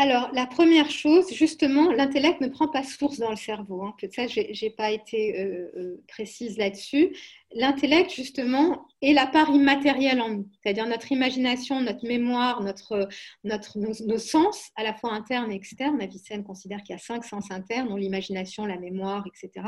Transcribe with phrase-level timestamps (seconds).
[0.00, 3.82] alors, la première chose, justement, l'intellect ne prend pas source dans le cerveau.
[3.82, 3.96] Hein.
[4.14, 7.16] Ça, je n'ai pas été euh, euh, précise là-dessus.
[7.52, 14.70] L'intellect, justement, est la part immatérielle en nous, c'est-à-dire notre imagination, notre mémoire, nos, sens,
[14.76, 16.00] à la fois internes et externes.
[16.00, 19.66] Avicenne considère qu'il y a cinq sens internes, dont l'imagination, la mémoire, etc.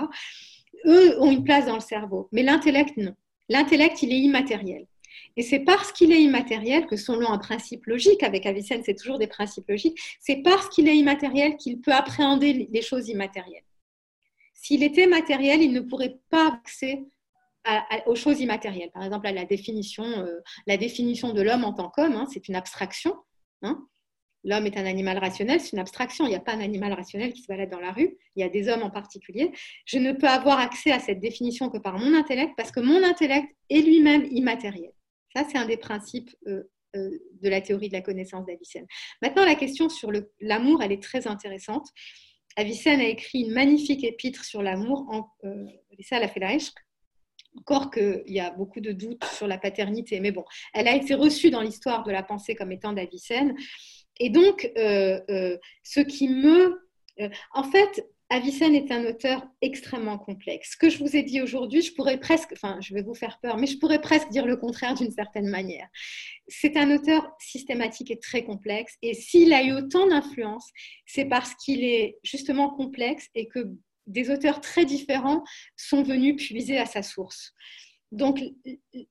[0.86, 3.16] Eux ont une place dans le cerveau, mais l'intellect, non.
[3.48, 4.86] L'intellect, il est immatériel.
[5.36, 9.18] Et c'est parce qu'il est immatériel que selon un principe logique, avec Avicenne, c'est toujours
[9.18, 13.64] des principes logiques, c'est parce qu'il est immatériel qu'il peut appréhender les choses immatérielles.
[14.54, 17.04] S'il était matériel, il ne pourrait pas accéder
[18.06, 18.90] aux choses immatérielles.
[18.90, 22.48] Par exemple, à la définition, euh, la définition de l'homme en tant qu'homme, hein, c'est
[22.48, 23.14] une abstraction.
[23.62, 23.86] Hein.
[24.44, 26.24] L'homme est un animal rationnel, c'est une abstraction.
[26.24, 28.16] Il n'y a pas un animal rationnel qui se balade dans la rue.
[28.36, 29.52] Il y a des hommes en particulier.
[29.84, 33.02] Je ne peux avoir accès à cette définition que par mon intellect parce que mon
[33.02, 34.92] intellect est lui-même immatériel.
[35.34, 36.64] Ça, c'est un des principes euh,
[36.96, 38.86] euh, de la théorie de la connaissance d'Avicenne.
[39.22, 41.88] Maintenant, la question sur l'amour, elle est très intéressante.
[42.56, 45.66] Avicenne a écrit une magnifique épître sur l'amour, en, euh,
[46.02, 46.56] ça, elle a fait la
[47.58, 51.14] encore qu'il y a beaucoup de doutes sur la paternité, mais bon, elle a été
[51.14, 53.56] reçue dans l'histoire de la pensée comme étant d'Avicenne.
[54.20, 56.89] Et donc, ce qui me...
[57.54, 60.72] en fait, Avicenne est un auteur extrêmement complexe.
[60.72, 63.40] Ce que je vous ai dit aujourd'hui, je pourrais presque, enfin, je vais vous faire
[63.42, 65.88] peur, mais je pourrais presque dire le contraire d'une certaine manière.
[66.46, 68.96] C'est un auteur systématique et très complexe.
[69.02, 70.70] Et s'il a eu autant d'influence,
[71.06, 73.72] c'est parce qu'il est justement complexe et que
[74.06, 75.42] des auteurs très différents
[75.76, 77.52] sont venus puiser à sa source.
[78.12, 78.40] Donc,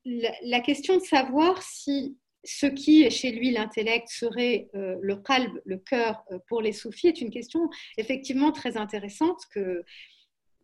[0.05, 5.51] la question de savoir si ce qui est chez lui l'intellect serait euh, le qalb,
[5.65, 9.83] le cœur euh, pour les soufis, est une question effectivement très intéressante que,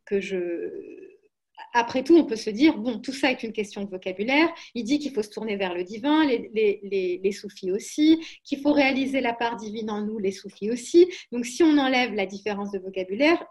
[0.06, 0.72] que je...
[1.74, 4.54] Après tout, on peut se dire, bon, tout ça est une question de vocabulaire.
[4.74, 8.60] Il dit qu'il faut se tourner vers le divin, les, les, les, soufis aussi, qu'il
[8.60, 11.08] faut réaliser la part divine en nous, les soufis aussi.
[11.32, 13.46] Donc, si on enlève la différence de vocabulaire,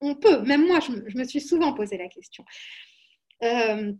[0.00, 2.44] on, peut, même moi, je, me suis souvent posé la question.
[3.42, 3.92] Euh,